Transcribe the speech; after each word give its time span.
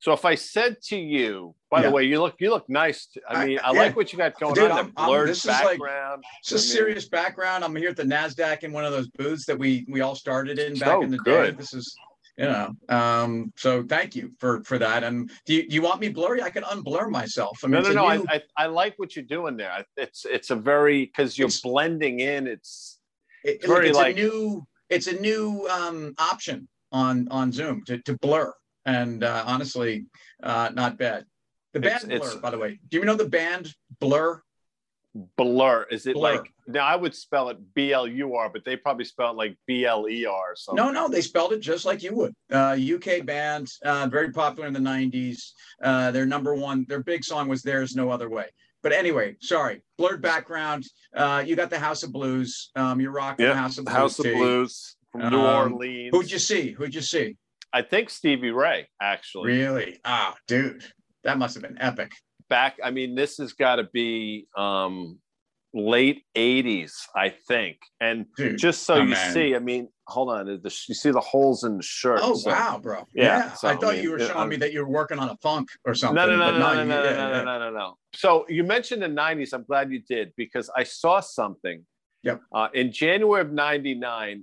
So 0.00 0.12
if 0.14 0.24
I 0.24 0.34
said 0.34 0.76
to 0.84 0.96
you, 0.98 1.54
by 1.70 1.80
Yeah. 1.82 1.88
the 1.88 1.92
way, 1.94 2.04
you 2.04 2.20
look 2.20 2.36
you 2.40 2.50
look 2.50 2.68
nice. 2.68 3.06
I 3.28 3.44
mean, 3.46 3.58
I, 3.62 3.72
yeah. 3.72 3.78
like 3.78 3.96
what 3.96 4.12
you 4.12 4.18
got 4.18 4.38
going 4.40 4.54
Dude, 4.54 4.64
on. 4.70 4.70
I'm- 4.72 4.92
The 4.94 5.00
I'm- 5.00 5.08
blurred 5.08 5.28
this 5.28 5.40
is 5.40 5.46
like- 5.46 5.78
background. 5.78 6.24
It's 6.40 6.52
a 6.52 6.54
I 6.54 6.58
mean, 6.58 6.66
serious 6.66 7.08
background. 7.08 7.64
I'm 7.64 7.76
here 7.76 7.90
at 7.90 7.96
the 7.96 8.02
Nasdaq 8.04 8.62
in 8.62 8.72
one 8.72 8.84
of 8.86 8.92
those 8.92 9.08
booths 9.10 9.44
that 9.46 9.58
we 9.58 9.84
we 9.88 10.00
all 10.00 10.14
started 10.14 10.58
in 10.58 10.72
back 10.78 10.88
So 10.88 11.02
in 11.02 11.10
the 11.10 11.18
day. 11.18 11.50
This 11.50 11.74
is, 11.74 11.94
you 12.38 12.46
know, 12.46 12.72
um, 12.88 13.52
so 13.56 13.82
thank 13.82 14.16
you 14.16 14.32
for 14.40 14.64
for 14.64 14.78
that. 14.78 15.04
And 15.04 15.30
do 15.44 15.52
you, 15.54 15.68
do 15.68 15.74
you 15.74 15.82
want 15.82 16.00
me 16.00 16.08
blurry? 16.08 16.40
I 16.42 16.48
can 16.50 16.62
unblur 16.64 17.10
myself. 17.10 17.58
I 17.62 17.66
mean, 17.66 17.82
No, 17.82 17.88
no, 17.90 17.94
no. 17.94 18.08
new- 18.16 18.26
I, 18.30 18.36
I 18.36 18.42
I 18.64 18.66
like 18.66 18.94
what 18.96 19.14
you're 19.14 19.24
doing 19.36 19.58
there. 19.58 19.84
It's 19.98 20.24
it's 20.24 20.48
a 20.50 20.56
very 20.56 21.04
because 21.04 21.36
you're 21.38 21.48
It's- 21.48 21.60
blending 21.60 22.20
in. 22.20 22.46
It's 22.46 22.98
it- 23.44 23.56
It's 23.56 23.66
very 23.66 23.88
it's 23.90 23.98
like- 23.98 24.16
a 24.16 24.20
new 24.20 24.66
it's 24.88 25.08
a 25.08 25.20
new 25.20 25.68
um, 25.68 26.14
option 26.18 26.68
on 26.90 27.28
on 27.30 27.52
Zoom 27.52 27.84
to, 27.84 27.98
to 27.98 28.16
blur, 28.18 28.52
and 28.84 29.22
uh, 29.24 29.44
honestly, 29.46 30.06
uh, 30.42 30.70
not 30.74 30.98
bad. 30.98 31.24
The 31.72 31.80
It's- 31.80 32.02
band 32.02 32.12
it's- 32.12 32.32
blur, 32.32 32.40
by 32.40 32.50
the 32.50 32.58
way. 32.58 32.80
Do 32.88 32.98
you 32.98 33.04
know 33.04 33.14
the 33.16 33.28
band 33.28 33.74
blur? 34.00 34.42
blur. 35.36 35.86
Is 35.90 36.06
it 36.06 36.14
Blur. 36.14 36.34
like 36.36 36.52
now? 36.68 36.86
I 36.86 36.94
would 36.94 37.14
spell 37.16 37.48
it 37.48 37.58
B 37.74 37.92
L 37.92 38.06
U 38.06 38.34
R, 38.36 38.48
but 38.48 38.64
they 38.64 38.76
probably 38.76 39.04
spell 39.04 39.30
it 39.32 39.36
like 39.36 39.56
B 39.66 39.84
L 39.84 40.08
E 40.08 40.24
R 40.24 40.54
something. 40.54 40.84
No, 40.84 40.92
no, 40.92 41.08
they 41.08 41.20
spelled 41.20 41.52
it 41.52 41.58
just 41.60 41.84
like 41.84 42.02
you 42.04 42.14
would. 42.14 42.32
Uh, 42.52 42.76
UK 42.78 43.26
band, 43.26 43.68
uh, 43.84 44.06
very 44.08 44.30
popular 44.32 44.68
in 44.68 44.72
the 44.72 44.78
'90s. 44.80 45.50
Uh, 45.82 46.12
their 46.12 46.26
number 46.26 46.54
one, 46.54 46.86
their 46.88 47.02
big 47.02 47.24
song 47.24 47.48
was 47.48 47.62
"There's 47.62 47.96
No 47.96 48.08
Other 48.10 48.28
Way." 48.30 48.46
But 48.84 48.92
anyway, 48.92 49.36
sorry, 49.40 49.82
blurred 49.98 50.22
background. 50.22 50.84
Uh, 51.14 51.42
you 51.44 51.56
got 51.56 51.70
the 51.70 51.78
House 51.78 52.04
of 52.04 52.12
Blues. 52.12 52.70
Um, 52.76 53.00
you're 53.00 53.10
rocking 53.12 53.46
Yeah, 53.46 53.52
the 53.54 53.58
House 53.58 53.78
of 53.78 53.86
Blues. 53.86 53.96
House 53.96 54.18
of. 54.20 54.24
Blues 54.26 54.96
from 55.10 55.20
New 55.32 55.40
Um, 55.40 55.72
Orleans. 55.72 56.10
Who'd 56.12 56.30
you 56.30 56.38
see? 56.38 56.70
Who'd 56.70 56.94
you 56.94 57.00
see? 57.02 57.36
I 57.72 57.82
think 57.82 58.10
Stevie 58.10 58.50
Ray 58.50 58.88
actually. 59.00 59.52
Really? 59.52 59.98
Ah, 60.04 60.34
dude, 60.48 60.84
that 61.24 61.38
must 61.38 61.54
have 61.54 61.62
been 61.62 61.80
epic. 61.80 62.12
Back. 62.48 62.76
I 62.82 62.90
mean, 62.90 63.14
this 63.14 63.36
has 63.38 63.52
got 63.52 63.76
to 63.76 63.84
be 63.92 64.46
um 64.56 65.18
late 65.72 66.24
80s, 66.36 66.90
I 67.14 67.28
think. 67.46 67.76
And 68.00 68.26
Dude, 68.36 68.58
just 68.58 68.82
so 68.82 68.96
you 68.96 69.10
man. 69.10 69.32
see, 69.32 69.54
I 69.54 69.60
mean, 69.60 69.86
hold 70.08 70.30
on. 70.30 70.48
You 70.48 70.68
see 70.68 71.12
the 71.12 71.20
holes 71.20 71.62
in 71.62 71.76
the 71.76 71.82
shirt. 71.84 72.18
Oh 72.24 72.34
so- 72.34 72.50
wow, 72.50 72.80
bro. 72.82 73.06
Yeah, 73.14 73.24
Yeah, 73.24 73.52
so, 73.52 73.68
I 73.68 73.72
I 73.72 73.76
thought 73.76 73.94
mean, 73.94 74.02
you 74.02 74.10
were 74.10 74.18
showing 74.18 74.36
I'm- 74.36 74.48
me 74.48 74.56
that 74.56 74.72
you 74.72 74.80
were 74.84 74.90
working 74.90 75.20
on 75.20 75.28
a 75.28 75.36
funk 75.36 75.68
or 75.84 75.94
something. 75.94 76.16
No, 76.16 76.26
no, 76.26 76.34
no, 76.36 76.46
but 76.50 76.58
no, 76.58 76.74
no, 76.74 76.80
you- 76.82 76.88
no, 76.88 77.02
no, 77.02 77.04
yeah, 77.04 77.16
no, 77.16 77.30
yeah. 77.30 77.42
no, 77.42 77.58
no, 77.60 77.70
no, 77.70 77.78
no. 77.78 77.94
So 78.16 78.46
you 78.48 78.64
mentioned 78.64 79.00
the 79.02 79.06
90s. 79.08 79.52
I'm 79.52 79.62
glad 79.62 79.92
you 79.92 80.00
did 80.08 80.32
because 80.36 80.68
I 80.76 80.82
saw 80.82 81.20
something. 81.20 81.86
Yep. 82.24 82.40
Uh, 82.52 82.68
in 82.74 82.90
January 82.90 83.40
of 83.42 83.52
99, 83.52 84.42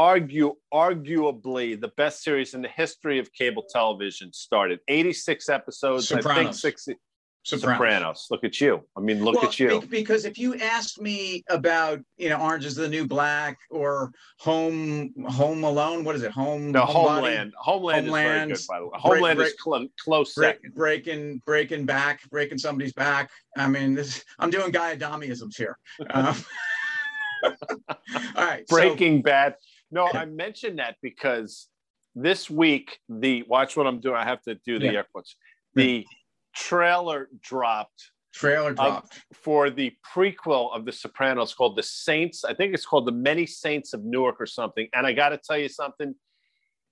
argue 0.00 0.54
arguably 0.72 1.78
the 1.78 1.88
best 1.98 2.22
series 2.22 2.54
in 2.54 2.62
the 2.62 2.68
history 2.68 3.18
of 3.18 3.30
cable 3.34 3.64
television 3.70 4.32
started. 4.32 4.80
86 4.88 5.48
episodes, 5.50 6.10
I 6.10 6.22
think 6.22 6.54
60 6.54 6.96
Sopranos. 7.42 7.76
Sopranos. 7.78 8.26
Look 8.30 8.44
at 8.44 8.60
you. 8.62 8.82
I 8.96 9.00
mean, 9.00 9.22
look 9.24 9.34
Well, 9.36 9.46
at 9.46 9.58
you. 9.60 9.82
because 9.90 10.24
if 10.24 10.38
you 10.38 10.54
asked 10.56 11.00
me 11.00 11.42
about, 11.50 12.00
you 12.16 12.30
know, 12.30 12.38
Orange 12.40 12.64
is 12.64 12.74
the 12.76 12.88
New 12.88 13.06
Black 13.06 13.58
or 13.70 14.12
Home 14.40 15.12
Home 15.28 15.64
Alone, 15.64 16.02
what 16.04 16.14
is 16.16 16.22
it? 16.22 16.30
Home 16.32 16.70
No, 16.70 16.82
Homebody? 16.84 16.92
Homeland. 16.92 17.52
Homeland, 17.58 18.06
is 18.06 18.12
very 18.12 18.22
Homeland, 18.24 18.52
good, 18.52 18.66
by 18.68 18.78
the 18.78 18.86
way. 18.86 18.92
Homeland 18.94 19.36
break- 19.38 19.48
is 19.48 19.54
clo- 19.60 19.88
close 20.02 20.34
Break, 20.34 20.56
second. 20.56 20.74
breaking 20.74 21.42
breaking 21.46 21.84
back, 21.86 22.28
breaking 22.30 22.58
somebody's 22.58 22.92
back. 22.94 23.30
I 23.56 23.66
mean, 23.68 23.94
this 23.94 24.24
I'm 24.38 24.50
doing 24.50 24.70
Guy 24.70 24.96
Adamiisms 24.96 25.56
here. 25.56 25.78
Um, 26.10 26.36
all 27.44 27.54
right, 28.36 28.68
so- 28.68 28.76
Breaking 28.76 29.22
Bad. 29.22 29.54
No, 29.90 30.08
I 30.12 30.24
mentioned 30.24 30.78
that 30.78 30.96
because 31.02 31.68
this 32.14 32.48
week 32.50 32.98
the 33.08 33.44
watch 33.44 33.76
what 33.76 33.86
I'm 33.86 34.00
doing. 34.00 34.16
I 34.16 34.24
have 34.24 34.42
to 34.42 34.54
do 34.66 34.78
the 34.78 34.86
Yeah. 34.86 34.92
air 34.92 35.06
quotes. 35.10 35.36
The 35.74 36.00
hmm. 36.00 36.06
trailer 36.54 37.28
dropped 37.40 38.10
trailer 38.32 38.70
um, 38.70 38.74
dropped. 38.74 39.20
for 39.34 39.70
the 39.70 39.92
prequel 40.14 40.74
of 40.74 40.84
The 40.84 40.92
Sopranos 40.92 41.54
called 41.54 41.76
The 41.76 41.82
Saints. 41.82 42.44
I 42.44 42.54
think 42.54 42.74
it's 42.74 42.86
called 42.86 43.06
The 43.06 43.12
Many 43.12 43.46
Saints 43.46 43.92
of 43.92 44.04
Newark 44.04 44.40
or 44.40 44.46
something. 44.46 44.88
And 44.94 45.06
I 45.06 45.12
got 45.12 45.30
to 45.30 45.38
tell 45.38 45.58
you 45.58 45.68
something. 45.68 46.14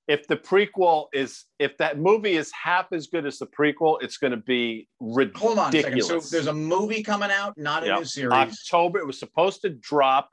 If 0.09 0.27
the 0.27 0.37
prequel 0.37 1.07
is, 1.13 1.45
if 1.59 1.77
that 1.77 1.99
movie 1.99 2.37
is 2.37 2.51
half 2.53 2.93
as 2.93 3.09
good 3.09 3.27
as 3.27 3.39
the 3.39 3.47
prequel, 3.47 4.03
it's 4.03 4.17
going 4.17 4.31
to 4.31 4.39
be 4.39 4.89
ridiculous. 5.01 5.43
Hold 5.43 5.59
on 5.59 5.77
a 5.77 5.83
second. 5.83 6.03
So 6.03 6.21
there's 6.21 6.47
a 6.47 6.53
movie 6.53 7.03
coming 7.03 7.31
out, 7.31 7.59
not 7.59 7.83
a 7.83 7.89
Yeah. 7.89 7.97
new 7.99 8.05
series. 8.05 8.33
October. 8.33 9.01
It 9.01 9.07
was 9.07 9.19
supposed 9.19 9.61
to 9.63 9.69
drop 9.69 10.31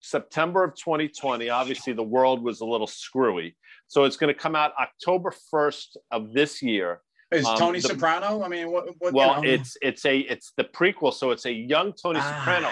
September 0.00 0.64
of 0.64 0.74
2020. 0.76 1.48
Obviously, 1.50 1.92
the 1.92 2.02
world 2.02 2.42
was 2.42 2.60
a 2.60 2.64
little 2.64 2.86
screwy. 2.86 3.56
So 3.88 4.04
it's 4.04 4.16
going 4.16 4.32
to 4.32 4.38
come 4.38 4.54
out 4.54 4.72
October 4.80 5.32
1st 5.52 5.96
of 6.10 6.32
this 6.32 6.62
year. 6.62 7.00
Is 7.30 7.44
um, 7.44 7.58
Tony 7.58 7.80
the- 7.80 7.88
Soprano? 7.88 8.42
I 8.42 8.48
mean, 8.48 8.70
what? 8.70 8.86
what 8.98 9.12
you 9.12 9.16
Well, 9.16 9.42
know? 9.42 9.48
it's 9.48 9.76
it's 9.82 10.04
a 10.06 10.18
it's 10.20 10.52
the 10.56 10.64
prequel, 10.64 11.12
so 11.12 11.30
it's 11.30 11.44
a 11.44 11.52
young 11.52 11.92
Tony 11.92 12.20
Ah. 12.22 12.38
Soprano, 12.38 12.70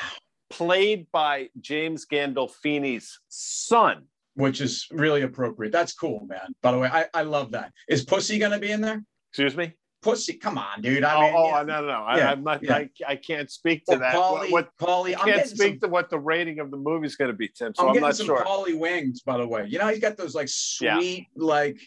played 0.49 1.07
by 1.13 1.49
James 1.61 2.07
Gandolfini's 2.07 3.21
son. 3.29 4.05
which 4.35 4.61
is 4.61 4.87
really 4.91 5.23
appropriate. 5.23 5.73
That's 5.73 5.93
cool, 5.93 6.25
man. 6.27 6.55
By 6.63 6.73
the 6.73 6.79
way, 6.79 6.89
I, 6.91 7.07
I 7.13 7.23
love 7.23 7.53
that. 7.53 7.73
Is 7.89 8.05
Pussy 8.05 8.39
gonna 8.39 8.59
be 8.59 8.71
in 8.71 8.81
there? 8.81 9.03
Excuse 9.31 9.57
me. 9.57 9.75
Pussy, 10.07 10.35
come 10.35 10.57
on, 10.57 10.81
dude. 10.81 11.05
I 11.05 11.17
oh, 11.17 11.21
mean, 11.21 11.33
oh 11.37 11.47
yeah. 11.49 11.63
no, 11.65 11.81
no, 11.83 11.87
no. 11.89 12.05
I, 12.05 12.17
Yeah, 12.19 12.31
I'm 12.31 12.45
not. 12.45 12.63
yeah. 12.63 12.75
I, 12.77 12.91
I 13.09 13.17
can't 13.17 13.51
speak 13.51 13.85
to 13.87 13.93
Well, 13.93 13.99
that. 14.01 14.15
Paulie, 14.15 14.51
what, 14.53 14.71
I 15.21 15.31
can't 15.31 15.49
speak 15.49 15.75
some, 15.75 15.81
to 15.81 15.89
what 15.89 16.11
the 16.11 16.19
rating 16.19 16.61
of 16.61 16.71
the 16.71 16.77
movie 16.77 17.07
is 17.07 17.17
going 17.17 17.31
to 17.31 17.37
be, 17.37 17.49
Tim. 17.49 17.75
So 17.75 17.83
I'm 17.83 17.89
I'm, 17.89 17.95
getting 17.95 18.07
not 18.07 18.17
some 18.17 18.27
sure. 18.27 18.45
Paulie 18.45 18.79
wings, 18.79 19.23
by 19.23 19.37
the 19.37 19.47
way. 19.47 19.67
You 19.69 19.79
know, 19.79 19.89
he's 19.89 19.99
got 20.01 20.17
those 20.17 20.35
like 20.35 20.49
Yeah. 20.81 20.99
sweet, 20.99 21.27
like 21.37 21.81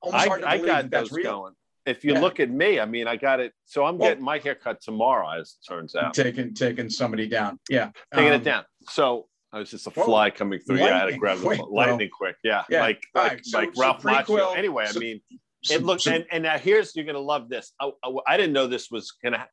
almost 0.00 0.24
I, 0.24 0.28
hard 0.28 0.40
to 0.42 0.48
I 0.48 0.56
believe 0.56 0.66
got 0.66 0.90
that's 0.90 1.10
those 1.10 1.16
real. 1.18 1.32
going. 1.32 1.54
If 1.86 2.04
you 2.04 2.14
Yeah. 2.14 2.20
look 2.20 2.40
at 2.40 2.50
me, 2.50 2.80
I 2.80 2.86
mean, 2.86 3.06
I 3.06 3.16
got 3.16 3.40
it. 3.40 3.52
So 3.66 3.84
I'm 3.84 3.98
Well- 3.98 4.08
getting 4.10 4.24
my 4.24 4.38
haircut 4.38 4.80
tomorrow, 4.80 5.28
as 5.40 5.56
it 5.60 5.68
turns 5.72 5.94
out. 5.94 6.14
Taking 6.14 6.54
taking 6.54 6.88
somebody 6.90 7.28
down. 7.28 7.58
Yeah. 7.68 7.90
Taking 8.14 8.28
Um, 8.28 8.40
it 8.40 8.44
down. 8.44 8.64
So 8.88 9.28
I 9.52 9.58
was 9.58 9.70
just 9.70 9.86
a 9.86 9.90
Whoa. 9.90 10.04
fly 10.04 10.30
coming 10.30 10.60
through. 10.60 10.76
yeah, 10.78 10.84
I 10.94 10.98
had 11.00 11.06
to 11.06 11.16
grab 11.16 11.38
the 11.38 11.44
bro. 11.44 11.56
lightning 11.70 12.08
quick. 12.16 12.36
Yeah, 12.44 12.64
Yeah. 12.70 12.80
like 12.82 13.02
All 13.14 13.22
like, 13.22 13.32
right, 13.32 13.44
so- 13.44 13.58
like 13.58 13.74
so 13.74 13.82
Ralph 13.82 14.02
Macchio. 14.02 14.56
Anyway, 14.56 14.86
so- 14.86 14.98
I 14.98 15.00
mean, 15.00 15.20
so- 15.62 15.74
it 15.74 15.82
looks 15.82 16.04
so- 16.04 16.12
and, 16.12 16.26
and 16.32 16.42
now 16.42 16.58
here's 16.58 16.94
you're 16.96 17.04
gonna 17.04 17.18
love 17.18 17.48
this. 17.48 17.72
I, 17.80 17.90
I, 18.04 18.12
I 18.26 18.36
didn't 18.36 18.52
know 18.52 18.66
this 18.66 18.90
was 18.90 19.12
gonna. 19.22 19.48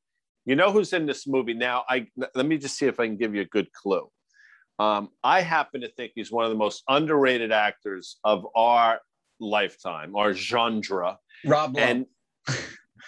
You 0.45 0.55
know 0.55 0.71
who's 0.71 0.93
in 0.93 1.05
this 1.05 1.27
movie 1.27 1.53
now? 1.53 1.83
I 1.89 2.07
let 2.33 2.45
me 2.45 2.57
just 2.57 2.77
see 2.77 2.85
if 2.87 2.99
I 2.99 3.05
can 3.07 3.17
give 3.17 3.35
you 3.35 3.41
a 3.41 3.45
good 3.45 3.71
clue. 3.73 4.09
Um, 4.79 5.09
I 5.23 5.41
happen 5.41 5.81
to 5.81 5.89
think 5.89 6.13
he's 6.15 6.31
one 6.31 6.45
of 6.45 6.51
the 6.51 6.57
most 6.57 6.83
underrated 6.87 7.51
actors 7.51 8.17
of 8.23 8.45
our 8.55 9.01
lifetime, 9.39 10.15
our 10.15 10.33
genre, 10.33 11.17
Rob 11.45 11.75
Lowe. 11.75 11.81
and 11.83 12.05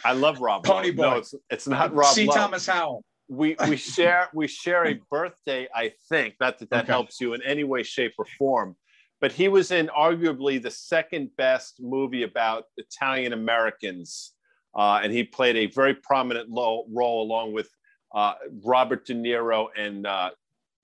I 0.04 0.14
love 0.14 0.40
Rob. 0.42 0.64
Pony 0.64 0.92
Lowe. 0.92 1.12
No, 1.12 1.18
it's, 1.18 1.34
it's 1.50 1.68
not 1.68 1.94
Rob. 1.94 2.14
C. 2.14 2.26
Lowe 2.26 2.34
Thomas 2.34 2.66
Howell. 2.68 3.04
we 3.30 3.56
we 3.68 3.76
share 3.78 4.28
we 4.34 4.48
share 4.48 4.88
a 4.88 5.00
birthday 5.12 5.68
i 5.76 5.94
think 6.10 6.34
not 6.42 6.58
that 6.58 6.70
that 6.72 6.84
Okay. 6.86 6.92
helps 6.92 7.22
you 7.22 7.36
in 7.36 7.42
any 7.44 7.64
way 7.64 7.84
shape 7.84 8.14
or 8.18 8.26
form 8.40 8.76
but 9.22 9.32
he 9.32 9.48
was 9.48 9.72
in 9.72 9.88
arguably 9.88 10.62
the 10.62 10.72
second 10.72 11.30
best 11.38 11.76
movie 11.80 12.24
about 12.24 12.66
italian 12.78 13.34
americans 13.34 14.34
uh, 14.76 15.00
and 15.04 15.12
he 15.12 15.24
played 15.24 15.56
a 15.58 15.66
very 15.68 15.96
prominent 15.96 16.50
lo- 16.50 16.86
role 16.92 17.22
along 17.24 17.54
with 17.54 17.70
uh, 18.16 18.34
robert 18.64 19.06
de 19.06 19.14
niro 19.14 19.68
and 19.78 20.06
uh, 20.08 20.30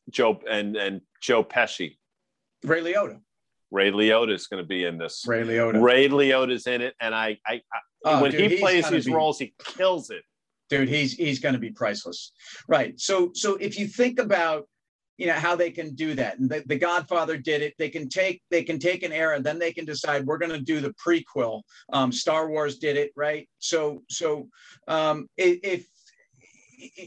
joe 0.10 0.40
and 0.50 0.76
and 0.76 1.02
joe 1.22 1.44
pesci 1.44 1.98
Ray 2.64 2.82
Liotta. 2.82 3.20
ray 3.72 3.92
liotta 3.92 4.32
is 4.34 4.48
going 4.48 4.64
to 4.64 4.68
be 4.68 4.86
in 4.86 4.98
this 4.98 5.24
Ray 5.28 5.44
Liotta. 5.44 5.82
ray 5.82 6.08
liotta's 6.10 6.68
in 6.68 6.82
it 6.82 6.96
and 7.00 7.14
i 7.16 7.38
i, 7.48 7.54
I 7.56 7.62
Oh, 8.08 8.22
when 8.22 8.30
dude, 8.30 8.52
he 8.52 8.60
plays 8.60 8.88
these 8.92 9.06
be- 9.08 9.14
roles 9.14 9.40
he 9.40 9.56
kills 9.58 10.12
it 10.12 10.22
dude 10.70 10.88
he's 10.90 11.14
he's 11.14 11.40
going 11.40 11.54
to 11.54 11.60
be 11.60 11.72
priceless 11.72 12.32
right 12.68 13.00
so 13.00 13.32
so 13.34 13.56
if 13.56 13.80
you 13.80 13.88
think 13.88 14.20
about 14.20 14.68
you 15.18 15.28
know 15.28 15.34
how 15.34 15.56
they 15.56 15.72
can 15.72 15.96
do 15.96 16.14
that. 16.16 16.40
And 16.40 16.50
the, 16.50 16.64
the 16.66 16.78
godfather 16.78 17.38
did 17.38 17.62
it. 17.62 17.74
They 17.78 17.90
can 17.90 18.10
take 18.10 18.42
they 18.52 18.64
can 18.64 18.80
take 18.80 19.04
an 19.04 19.12
era 19.12 19.40
then 19.42 19.60
they 19.60 19.74
can 19.74 19.86
decide 19.86 20.26
we're 20.26 20.38
going 20.38 20.52
to 20.52 20.60
do 20.60 20.82
the 20.82 20.94
prequel. 20.94 21.62
Um 21.94 22.12
star 22.12 22.50
wars 22.50 22.78
did 22.78 22.98
it 22.98 23.12
right? 23.16 23.48
So 23.60 24.04
so 24.10 24.50
um 24.88 25.28
if 25.38 25.88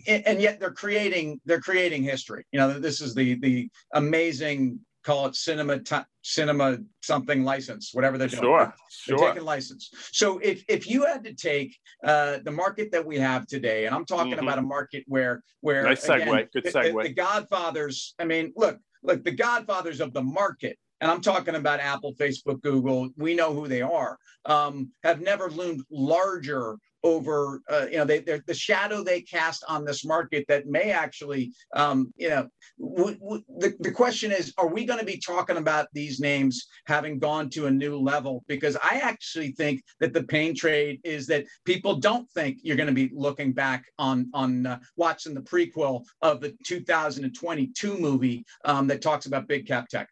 and 0.06 0.40
yet 0.40 0.58
they're 0.60 0.70
creating 0.72 1.40
they're 1.44 1.60
creating 1.60 2.02
history. 2.02 2.44
You 2.52 2.58
know 2.60 2.78
this 2.78 3.00
is 3.00 3.14
the 3.14 3.34
the 3.34 3.69
amazing 3.94 4.81
call 5.04 5.26
it 5.26 5.34
cinema 5.34 5.78
ti- 5.78 5.96
cinema 6.22 6.78
something 7.02 7.44
license 7.44 7.90
whatever 7.94 8.18
they're 8.18 8.28
doing 8.28 8.42
sure 8.42 8.74
they're 9.06 9.16
sure 9.18 9.28
taking 9.28 9.44
license. 9.44 9.90
So 10.12 10.38
if 10.38 10.64
if 10.68 10.88
you 10.88 11.04
had 11.06 11.24
to 11.24 11.34
take 11.34 11.76
uh, 12.04 12.38
the 12.44 12.50
market 12.50 12.90
that 12.92 13.04
we 13.04 13.18
have 13.18 13.46
today, 13.46 13.86
and 13.86 13.94
I'm 13.94 14.04
talking 14.04 14.34
Mhm. 14.34 14.42
about 14.42 14.58
a 14.58 14.62
market 14.62 15.04
where 15.06 15.42
where 15.60 15.82
Nice 15.84 16.06
segue. 16.06 16.16
again, 16.22 16.48
Good 16.52 16.64
the- 16.64 16.70
the- 16.70 17.02
The, 17.04 17.14
Godfathers. 17.14 18.14
I 18.18 18.24
mean, 18.24 18.52
look, 18.56 18.78
look, 19.02 19.24
the 19.24 19.30
Godfathers 19.32 20.00
of 20.00 20.12
the 20.12 20.22
market 20.22 20.78
and 21.00 21.08
I'm 21.12 21.20
talking 21.20 21.54
about 21.54 21.78
Apple, 21.78 22.12
Facebook, 22.14 22.60
Google, 22.60 23.10
we 23.16 23.32
know 23.34 23.54
who 23.54 23.68
they 23.68 23.82
are, 23.82 24.18
um, 24.46 24.90
have 25.04 25.20
never 25.20 25.48
loomed 25.48 25.84
larger 25.90 26.76
over 27.04 27.62
uh, 27.70 27.86
you 27.90 27.98
know 27.98 28.04
they, 28.04 28.20
the 28.20 28.54
shadow 28.54 29.02
they 29.02 29.20
cast 29.20 29.64
on 29.68 29.84
this 29.84 30.04
market 30.04 30.44
that 30.48 30.66
may 30.66 30.90
actually 30.90 31.52
um, 31.74 32.12
you 32.16 32.28
know 32.28 32.48
the, 32.78 33.74
the 33.80 33.90
question 33.90 34.32
is 34.32 34.52
are 34.58 34.68
we 34.68 34.84
going 34.84 34.98
to 34.98 35.04
be 35.04 35.18
talking 35.18 35.56
about 35.56 35.88
these 35.92 36.20
names 36.20 36.66
having 36.86 37.18
gone 37.18 37.48
to 37.50 37.66
a 37.66 37.70
new 37.70 37.96
level? 37.98 38.44
Because 38.48 38.76
i 38.82 39.00
actually 39.02 39.52
think 39.52 39.82
that 40.00 40.12
the 40.12 40.22
pain 40.22 40.54
trade 40.54 41.00
is 41.04 41.26
that 41.26 41.44
people 41.64 41.96
don't 41.96 42.28
think 42.30 42.58
you're 42.62 42.76
going 42.76 42.88
to 42.88 42.92
be 42.92 43.10
looking 43.14 43.52
back 43.52 43.84
on 43.98 44.28
on 44.34 44.66
uh, 44.66 44.78
watching 44.96 45.34
the 45.34 45.40
prequel 45.40 46.04
of 46.22 46.40
the 46.40 46.54
2022 46.64 47.98
movie 47.98 48.44
um, 48.64 48.86
that 48.86 49.02
talks 49.02 49.26
about 49.26 49.48
big 49.48 49.66
cap 49.66 49.88
tech 49.88 50.08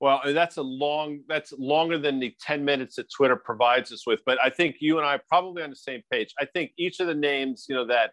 well, 0.00 0.20
that's 0.26 0.56
a 0.56 0.62
long, 0.62 1.20
that's 1.28 1.52
longer 1.52 1.98
than 1.98 2.20
the 2.20 2.34
10 2.40 2.64
minutes 2.64 2.96
that 2.96 3.06
Twitter 3.10 3.36
provides 3.36 3.92
us 3.92 4.06
with. 4.06 4.20
But 4.26 4.38
I 4.42 4.50
think 4.50 4.76
you 4.80 4.98
and 4.98 5.06
I 5.06 5.14
are 5.14 5.22
probably 5.28 5.62
on 5.62 5.70
the 5.70 5.76
same 5.76 6.02
page. 6.10 6.34
I 6.38 6.44
think 6.46 6.72
each 6.76 7.00
of 7.00 7.06
the 7.06 7.14
names, 7.14 7.66
you 7.68 7.74
know, 7.74 7.86
that 7.86 8.10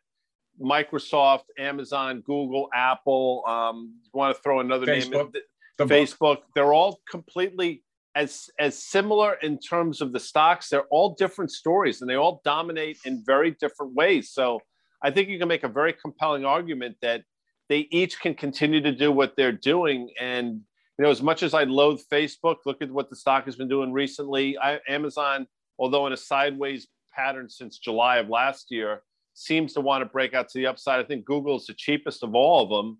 Microsoft, 0.61 1.45
Amazon, 1.57 2.21
Google, 2.21 2.69
Apple, 2.73 3.43
um, 3.47 3.95
want 4.13 4.35
to 4.35 4.41
throw 4.41 4.59
another 4.59 4.85
Facebook, 4.85 5.11
name, 5.11 5.31
in, 5.35 5.41
the 5.77 5.85
Facebook, 5.85 6.37
they're 6.55 6.73
all 6.73 6.99
completely 7.09 7.83
as 8.13 8.49
as 8.59 8.77
similar 8.77 9.35
in 9.41 9.57
terms 9.57 10.01
of 10.01 10.13
the 10.13 10.19
stocks. 10.19 10.69
They're 10.69 10.87
all 10.91 11.15
different 11.15 11.51
stories 11.51 12.01
and 12.01 12.09
they 12.09 12.15
all 12.15 12.41
dominate 12.43 12.99
in 13.05 13.23
very 13.25 13.51
different 13.59 13.93
ways. 13.95 14.31
So 14.31 14.59
I 15.01 15.11
think 15.11 15.29
you 15.29 15.39
can 15.39 15.47
make 15.47 15.63
a 15.63 15.69
very 15.69 15.93
compelling 15.93 16.45
argument 16.45 16.97
that 17.01 17.23
they 17.69 17.87
each 17.91 18.19
can 18.19 18.35
continue 18.35 18.81
to 18.81 18.91
do 18.91 19.11
what 19.11 19.35
they're 19.37 19.51
doing 19.51 20.09
and 20.19 20.61
you 21.01 21.07
know, 21.07 21.09
as 21.11 21.23
much 21.23 21.41
as 21.41 21.55
I 21.55 21.63
loathe 21.63 21.99
Facebook, 22.13 22.57
look 22.67 22.83
at 22.83 22.91
what 22.91 23.09
the 23.09 23.15
stock 23.15 23.45
has 23.45 23.55
been 23.55 23.67
doing 23.67 23.91
recently. 23.91 24.55
I, 24.59 24.79
Amazon, 24.87 25.47
although 25.79 26.05
in 26.05 26.13
a 26.13 26.17
sideways 26.17 26.89
pattern 27.11 27.49
since 27.49 27.79
July 27.79 28.17
of 28.17 28.29
last 28.29 28.69
year, 28.69 29.01
seems 29.33 29.73
to 29.73 29.81
want 29.81 30.03
to 30.03 30.05
break 30.05 30.35
out 30.35 30.47
to 30.49 30.59
the 30.59 30.67
upside. 30.67 30.99
I 30.99 31.03
think 31.03 31.25
Google 31.25 31.57
is 31.57 31.65
the 31.65 31.73
cheapest 31.73 32.21
of 32.21 32.35
all 32.35 32.61
of 32.61 32.69
them. 32.69 32.99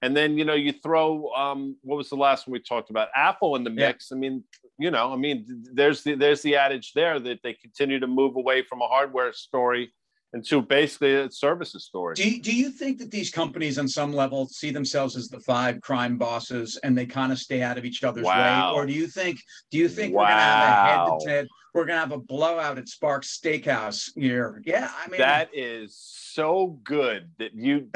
And 0.00 0.16
then, 0.16 0.38
you 0.38 0.44
know, 0.44 0.54
you 0.54 0.72
throw 0.72 1.28
um, 1.32 1.74
what 1.82 1.96
was 1.96 2.08
the 2.08 2.14
last 2.14 2.46
one 2.46 2.52
we 2.52 2.60
talked 2.60 2.90
about? 2.90 3.08
Apple 3.16 3.56
in 3.56 3.64
the 3.64 3.70
mix. 3.70 4.12
Yeah. 4.12 4.16
I 4.16 4.20
mean, 4.20 4.44
you 4.78 4.92
know, 4.92 5.12
I 5.12 5.16
mean, 5.16 5.44
there's 5.74 6.04
the 6.04 6.14
there's 6.14 6.42
the 6.42 6.54
adage 6.54 6.92
there 6.92 7.18
that 7.18 7.40
they 7.42 7.54
continue 7.54 7.98
to 7.98 8.06
move 8.06 8.36
away 8.36 8.62
from 8.62 8.80
a 8.80 8.86
hardware 8.86 9.32
story 9.32 9.92
into 10.32 10.62
basically 10.62 11.14
a 11.14 11.30
services 11.30 11.84
story. 11.84 12.14
Do 12.14 12.28
you, 12.28 12.40
do 12.40 12.54
you 12.54 12.70
think 12.70 12.98
that 12.98 13.10
these 13.10 13.30
companies 13.30 13.78
on 13.78 13.88
some 13.88 14.12
level 14.12 14.46
see 14.46 14.70
themselves 14.70 15.16
as 15.16 15.28
the 15.28 15.40
five 15.40 15.80
crime 15.80 16.18
bosses 16.18 16.78
and 16.84 16.96
they 16.96 17.06
kind 17.06 17.32
of 17.32 17.38
stay 17.38 17.62
out 17.62 17.78
of 17.78 17.84
each 17.84 18.04
other's 18.04 18.24
wow. 18.24 18.74
way? 18.74 18.80
Or 18.80 18.86
do 18.86 18.92
you 18.92 19.06
think 19.06 19.40
do 19.70 19.78
you 19.78 19.88
think 19.88 20.14
wow. 20.14 20.22
we're 20.22 20.28
gonna 20.28 20.40
have 20.40 20.68
a 20.68 21.10
head 21.10 21.20
to 21.20 21.28
head 21.28 21.48
we're 21.74 21.84
gonna 21.84 22.00
have 22.00 22.12
a 22.12 22.18
blowout 22.18 22.78
at 22.78 22.88
Sparks 22.88 23.38
Steakhouse 23.38 24.10
here? 24.14 24.62
Yeah, 24.64 24.90
I 25.04 25.08
mean 25.08 25.20
that 25.20 25.50
is 25.52 25.96
so 25.96 26.78
good 26.84 27.30
that 27.38 27.54
you 27.54 27.88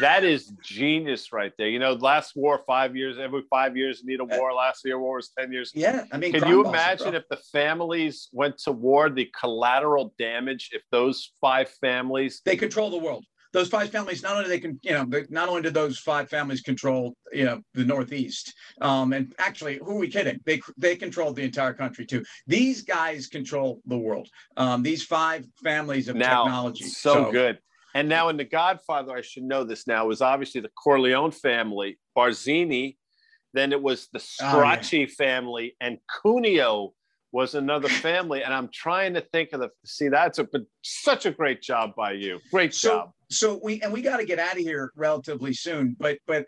that 0.00 0.24
is 0.24 0.52
genius 0.62 1.32
right 1.32 1.52
there. 1.58 1.68
You 1.68 1.78
know, 1.78 1.92
last 1.94 2.36
war 2.36 2.60
five 2.66 2.96
years, 2.96 3.18
every 3.18 3.42
five 3.48 3.76
years 3.76 4.02
need 4.04 4.20
a 4.20 4.24
uh, 4.24 4.38
war. 4.38 4.52
Last 4.52 4.84
year 4.84 4.98
war 4.98 5.16
was 5.16 5.30
10 5.38 5.52
years. 5.52 5.72
Yeah. 5.74 6.04
I 6.12 6.18
mean, 6.18 6.32
can 6.32 6.48
you 6.48 6.66
imagine 6.66 7.14
if 7.14 7.24
the 7.30 7.36
families 7.36 8.28
went 8.32 8.58
to 8.58 8.72
war, 8.72 9.08
the 9.10 9.30
collateral 9.38 10.14
damage 10.18 10.70
if 10.72 10.82
those 10.90 11.32
five 11.40 11.68
families 11.68 12.40
they 12.44 12.56
control 12.56 12.90
the 12.90 12.98
world 12.98 13.24
those 13.56 13.68
five 13.68 13.88
families 13.88 14.22
not 14.22 14.36
only 14.36 14.50
they 14.50 14.60
can 14.60 14.78
you 14.82 14.92
know 14.92 15.06
not 15.30 15.48
only 15.48 15.62
did 15.62 15.72
those 15.72 15.98
five 15.98 16.28
families 16.28 16.60
control 16.60 17.16
you 17.32 17.46
know 17.46 17.58
the 17.72 17.86
northeast 17.86 18.52
um, 18.82 19.14
and 19.14 19.34
actually 19.38 19.78
who 19.82 19.92
are 19.92 19.98
we 19.98 20.08
kidding? 20.08 20.38
They 20.44 20.60
they 20.76 20.94
controlled 20.94 21.36
the 21.36 21.44
entire 21.44 21.72
country 21.72 22.04
too. 22.04 22.22
These 22.46 22.82
guys 22.82 23.28
control 23.28 23.80
the 23.86 23.96
world. 23.96 24.28
Um, 24.58 24.82
these 24.82 25.02
five 25.02 25.46
families 25.64 26.08
of 26.08 26.16
now, 26.16 26.44
technology. 26.44 26.84
so, 26.84 27.14
so, 27.14 27.32
good. 27.32 27.58
And 27.94 28.10
now 28.10 28.28
in 28.28 28.36
the 28.36 28.44
godfather 28.44 29.16
i 29.16 29.22
should 29.22 29.44
know 29.44 29.64
this 29.64 29.86
now 29.86 30.06
was 30.06 30.20
obviously 30.20 30.60
the 30.60 30.74
corleone 30.84 31.30
family 31.30 31.98
barzini 32.14 32.96
then 33.54 33.72
it 33.72 33.80
was 33.80 34.08
the 34.12 34.18
stracci 34.18 34.98
oh, 34.98 35.00
yeah. 35.00 35.14
family 35.16 35.76
and 35.80 35.96
cuneo 36.14 36.92
was 37.36 37.54
another 37.54 37.88
family 37.88 38.42
and 38.42 38.54
i'm 38.54 38.66
trying 38.72 39.12
to 39.12 39.20
think 39.20 39.52
of 39.52 39.60
the 39.60 39.68
see 39.84 40.08
that's 40.08 40.38
a 40.38 40.48
such 40.82 41.26
a 41.26 41.30
great 41.30 41.60
job 41.60 41.94
by 41.94 42.12
you. 42.12 42.40
Great 42.50 42.72
so, 42.72 42.88
job. 42.88 43.10
so 43.30 43.60
we 43.62 43.82
and 43.82 43.92
we 43.92 44.00
got 44.00 44.16
to 44.16 44.24
get 44.24 44.38
out 44.38 44.52
of 44.52 44.60
here 44.60 44.90
relatively 44.96 45.52
soon 45.52 45.94
but 45.98 46.16
but 46.26 46.46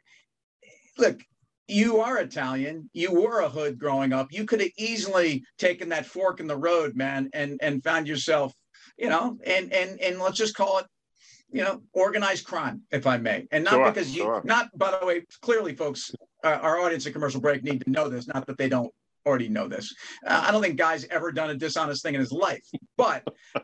look 0.96 1.20
you 1.70 2.00
are 2.00 2.16
italian. 2.16 2.88
You 2.94 3.12
were 3.12 3.40
a 3.40 3.48
hood 3.50 3.78
growing 3.78 4.14
up. 4.14 4.28
You 4.32 4.46
could 4.46 4.62
have 4.62 4.70
easily 4.78 5.44
taken 5.58 5.90
that 5.90 6.06
fork 6.06 6.40
in 6.40 6.46
the 6.46 6.56
road 6.56 6.96
man 6.96 7.28
and 7.34 7.58
and 7.60 7.84
found 7.84 8.08
yourself 8.08 8.54
you 8.96 9.10
know 9.10 9.36
and 9.44 9.70
and 9.70 10.00
and 10.00 10.18
let's 10.18 10.38
just 10.38 10.56
call 10.56 10.78
it 10.78 10.86
you 11.50 11.62
know 11.64 11.82
organized 11.92 12.46
crime 12.46 12.80
if 12.90 13.06
i 13.06 13.18
may. 13.18 13.46
And 13.50 13.62
not 13.62 13.74
sure, 13.74 13.90
because 13.90 14.16
you 14.16 14.22
sure. 14.22 14.40
not 14.42 14.70
by 14.74 14.96
the 14.98 15.04
way 15.04 15.26
clearly 15.42 15.74
folks 15.74 16.10
uh, 16.42 16.58
our 16.62 16.80
audience 16.80 17.06
at 17.06 17.12
commercial 17.12 17.42
break 17.42 17.62
need 17.62 17.84
to 17.84 17.90
know 17.90 18.08
this 18.08 18.26
not 18.26 18.46
that 18.46 18.56
they 18.56 18.70
don't 18.70 18.90
already 19.28 19.48
know 19.48 19.68
this. 19.68 19.94
Uh, 20.26 20.44
I 20.46 20.50
don't 20.50 20.62
think 20.62 20.76
Guy's 20.76 21.04
ever 21.06 21.30
done 21.30 21.50
a 21.50 21.54
dishonest 21.54 22.02
thing 22.02 22.14
in 22.14 22.20
his 22.20 22.32
life, 22.32 22.64
but 22.96 23.22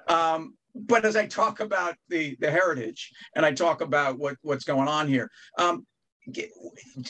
um, 0.09 0.55
but 0.75 1.05
as 1.05 1.17
I 1.17 1.27
talk 1.27 1.61
about 1.61 1.97
the 2.09 2.37
the 2.41 2.51
heritage 2.51 3.11
and 3.35 3.45
I 3.45 3.53
talk 3.53 3.81
about 3.81 4.19
what 4.19 4.37
what's 4.43 4.65
going 4.65 4.89
on 4.89 5.09
here, 5.09 5.31
um, 5.59 5.87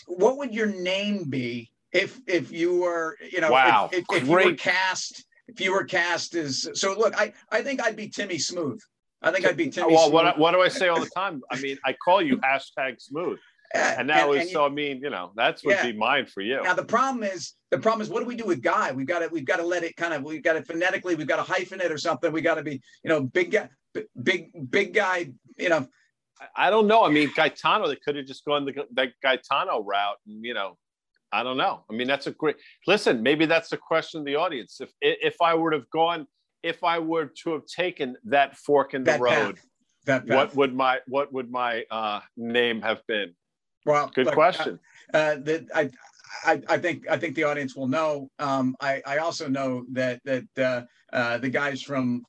what 0.07 0.39
would 0.39 0.55
your 0.55 0.67
name 0.69 1.29
be 1.29 1.71
if 1.93 2.19
if 2.27 2.53
you 2.53 2.81
were 2.81 3.17
you 3.31 3.41
know 3.41 3.51
wow. 3.51 3.89
if, 3.93 4.05
if, 4.11 4.23
if 4.23 4.29
you 4.29 4.33
were 4.33 4.55
cast 4.55 5.25
if 5.49 5.61
you 5.61 5.73
were 5.73 5.85
cast 5.85 6.35
as 6.35 6.69
so 6.75 6.97
look 6.99 7.19
I 7.19 7.33
I 7.51 7.63
think 7.63 7.83
I'd 7.83 7.97
be 7.97 8.09
Timmy 8.09 8.39
Smooth. 8.39 8.81
I 9.23 9.31
think 9.31 9.47
I'd 9.47 9.57
be 9.57 9.71
Timmy. 9.71 9.95
Well, 9.95 10.13
what, 10.13 10.39
what 10.39 10.53
do 10.53 10.61
I 10.61 10.69
say 10.69 10.89
all 10.89 11.01
the 11.01 11.09
time? 11.17 11.41
I 11.51 11.59
mean, 11.59 11.79
I 11.83 11.95
call 11.95 12.21
you 12.21 12.37
hashtag 12.37 13.01
smooth 13.01 13.39
and 13.75 14.09
that 14.09 14.21
and, 14.21 14.31
was 14.31 14.41
and 14.43 14.51
so. 14.51 14.65
I 14.65 14.69
mean, 14.69 15.01
you 15.03 15.11
know, 15.11 15.33
that's 15.35 15.65
would 15.65 15.77
yeah. 15.77 15.91
be 15.91 15.93
mine 15.93 16.27
for 16.27 16.41
you. 16.41 16.63
Now 16.63 16.75
the 16.75 16.85
problem 16.85 17.25
is, 17.25 17.55
the 17.71 17.79
problem 17.79 18.03
is, 18.03 18.09
what 18.09 18.21
do 18.21 18.27
we 18.27 18.37
do 18.37 18.45
with 18.45 18.63
Guy? 18.63 18.93
We've 18.93 19.07
got 19.07 19.21
to, 19.21 19.29
we've 19.29 19.45
got 19.45 19.57
to 19.57 19.67
let 19.67 19.83
it 19.83 19.97
kind 19.97 20.15
of, 20.15 20.23
we've 20.23 20.43
got 20.43 20.55
to 20.55 20.63
phonetically, 20.63 21.15
we've 21.15 21.27
got 21.27 21.45
to 21.45 21.53
hyphen 21.53 21.81
it 21.81 21.91
or 21.91 21.99
something. 21.99 22.33
We 22.33 22.41
got 22.41 22.55
to 22.55 22.63
be, 22.63 22.81
you 23.03 23.09
know, 23.09 23.23
big 23.23 23.51
guy, 23.53 23.69
big, 24.23 24.51
big 24.71 24.95
guy. 24.95 25.33
You 25.59 25.69
know, 25.69 25.89
I 26.57 26.71
don't 26.71 26.87
know. 26.87 27.05
I 27.05 27.11
mean, 27.11 27.31
Gaetano, 27.35 27.89
they 27.89 27.97
could 27.97 28.17
have 28.17 28.27
just 28.27 28.45
gone 28.45 28.65
the, 28.65 28.85
the 28.93 29.09
Gaetano 29.23 29.83
route, 29.83 30.17
and 30.27 30.45
you 30.45 30.55
know, 30.55 30.77
I 31.33 31.43
don't 31.43 31.57
know. 31.57 31.85
I 31.91 31.95
mean, 31.95 32.07
that's 32.07 32.27
a 32.27 32.33
great. 32.33 32.57
Listen, 32.87 33.23
maybe 33.23 33.47
that's 33.47 33.71
the 33.71 33.77
question 33.77 34.21
of 34.21 34.27
the 34.27 34.37
audience. 34.37 34.81
If 34.81 34.91
if 35.01 35.37
I 35.43 35.55
would 35.55 35.73
have 35.73 35.89
gone, 35.91 36.27
if 36.63 36.85
I 36.85 36.99
were 36.99 37.33
to 37.43 37.53
have 37.53 37.67
taken 37.67 38.17
that 38.25 38.57
fork 38.57 38.95
in 38.95 39.05
the 39.05 39.13
that 39.13 39.21
road. 39.21 39.59
That 40.07 40.27
path. 40.27 40.37
what 40.37 40.57
would 40.57 40.75
my 40.75 40.99
what 41.07 41.33
would 41.33 41.51
my 41.51 41.85
uh, 41.91 42.21
name 42.37 42.83
have 42.83 43.01
been? 43.09 43.35
Well, 43.85 44.11
good 44.15 44.27
look, 44.27 44.35
question. 44.35 44.79
Uh, 45.13 45.17
uh, 45.17 45.37
that 45.43 45.67
I, 45.75 45.91
I, 46.45 46.63
I, 46.69 46.79
think 46.79 47.09
I 47.11 47.17
think 47.17 47.35
the 47.35 47.45
audience 47.45 47.77
will 47.77 47.89
know. 47.89 48.29
Um, 48.39 48.77
I, 48.81 49.03
I 49.07 49.19
also 49.19 49.49
know 49.49 49.85
that 49.93 50.21
that 50.25 50.45
uh, 50.59 50.83
uh, 51.15 51.39
the 51.39 51.51
guys 51.51 51.83
from 51.83 52.23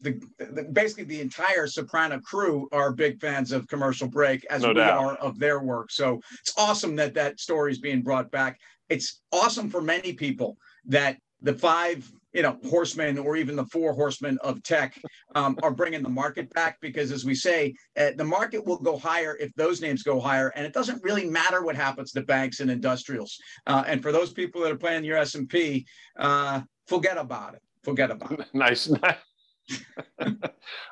the, 0.00 0.20
the, 0.38 0.64
basically 0.72 1.04
the 1.04 1.20
entire 1.20 1.66
Soprano 1.66 2.20
crew 2.20 2.68
are 2.72 2.92
big 2.92 3.20
fans 3.20 3.52
of 3.52 3.66
Commercial 3.68 4.08
Break, 4.08 4.44
as 4.50 4.62
no 4.62 4.68
we 4.68 4.74
doubt. 4.74 4.98
are 4.98 5.16
of 5.16 5.38
their 5.38 5.60
work. 5.60 5.90
So 5.90 6.20
it's 6.40 6.52
awesome 6.56 6.94
that 6.96 7.14
that 7.14 7.40
story 7.40 7.72
is 7.72 7.78
being 7.78 8.02
brought 8.02 8.30
back. 8.30 8.58
It's 8.88 9.22
awesome 9.32 9.70
for 9.70 9.80
many 9.80 10.12
people 10.12 10.56
that 10.86 11.16
the 11.40 11.54
five 11.54 12.10
you 12.34 12.42
know, 12.42 12.58
horsemen 12.68 13.16
or 13.16 13.36
even 13.36 13.56
the 13.56 13.64
four 13.66 13.94
horsemen 13.94 14.36
of 14.42 14.62
tech 14.62 15.00
um, 15.34 15.56
are 15.62 15.70
bringing 15.70 16.02
the 16.02 16.08
market 16.08 16.52
back 16.52 16.78
because, 16.80 17.12
as 17.12 17.24
we 17.24 17.34
say, 17.34 17.74
uh, 17.96 18.10
the 18.16 18.24
market 18.24 18.64
will 18.66 18.76
go 18.76 18.98
higher 18.98 19.36
if 19.40 19.54
those 19.54 19.80
names 19.80 20.02
go 20.02 20.20
higher, 20.20 20.48
and 20.48 20.66
it 20.66 20.72
doesn't 20.72 21.02
really 21.02 21.24
matter 21.24 21.62
what 21.62 21.76
happens 21.76 22.12
to 22.12 22.22
banks 22.22 22.60
and 22.60 22.70
industrials. 22.70 23.38
Uh, 23.66 23.84
and 23.86 24.02
for 24.02 24.12
those 24.12 24.32
people 24.32 24.60
that 24.62 24.72
are 24.72 24.76
playing 24.76 25.04
your 25.04 25.16
S 25.16 25.36
and 25.36 25.48
P, 25.48 25.86
uh, 26.18 26.60
forget 26.86 27.16
about 27.16 27.54
it. 27.54 27.62
Forget 27.84 28.10
about 28.10 28.32
it. 28.32 28.46
Nice. 28.52 28.90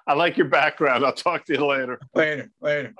I 0.07 0.15
like 0.15 0.37
your 0.37 0.49
background. 0.49 1.05
I'll 1.05 1.13
talk 1.13 1.45
to 1.47 1.55
you 1.55 1.67
later. 1.67 1.99
Later. 2.15 2.51
Later. 2.61 2.95